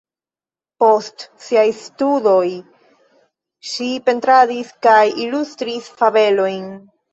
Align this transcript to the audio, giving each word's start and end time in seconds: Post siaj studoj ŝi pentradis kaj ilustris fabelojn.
Post 0.83 1.25
siaj 1.47 1.65
studoj 1.81 2.47
ŝi 3.73 3.91
pentradis 4.09 4.75
kaj 4.89 4.99
ilustris 5.29 5.95
fabelojn. 6.03 6.69